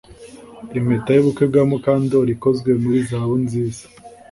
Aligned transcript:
Impeta 0.77 1.09
yubukwe 1.13 1.43
bwa 1.49 1.63
Mukandoli 1.69 2.31
ikozwe 2.35 2.69
muri 2.83 2.97
zahabu 3.07 3.35
nziza 3.45 3.83